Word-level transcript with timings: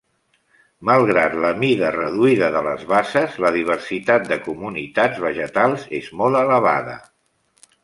Malgrat 0.89 1.35
la 1.43 1.51
mida 1.63 1.91
reduïda 1.95 2.49
de 2.55 2.63
les 2.69 2.87
basses, 2.95 3.37
la 3.45 3.53
diversitat 3.59 4.27
de 4.33 4.39
comunitats 4.49 5.23
vegetals 5.29 5.87
és 6.01 6.11
molt 6.23 6.43
elevada. 6.43 6.99